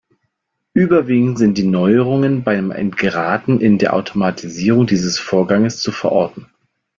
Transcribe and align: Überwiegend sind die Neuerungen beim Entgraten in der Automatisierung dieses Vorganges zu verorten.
Überwiegend 0.73 1.37
sind 1.37 1.59
die 1.59 1.67
Neuerungen 1.67 2.43
beim 2.43 2.71
Entgraten 2.71 3.61
in 3.61 3.77
der 3.77 3.93
Automatisierung 3.93 4.87
dieses 4.87 5.19
Vorganges 5.19 5.79
zu 5.79 5.91
verorten. 5.91 6.47